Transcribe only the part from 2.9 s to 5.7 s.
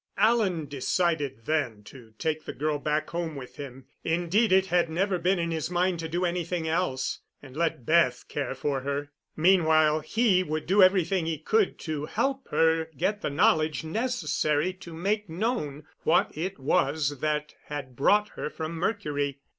home with him indeed, it had never been in his